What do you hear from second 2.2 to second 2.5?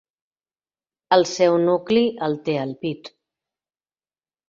el